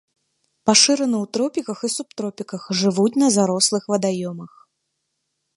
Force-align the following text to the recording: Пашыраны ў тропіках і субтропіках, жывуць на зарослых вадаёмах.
Пашыраны 0.69 1.17
ў 1.23 1.25
тропіках 1.37 1.79
і 1.87 1.91
субтропіках, 1.97 2.61
жывуць 2.81 3.13
на 3.25 3.33
зарослых 3.39 3.83
вадаёмах. 3.95 4.51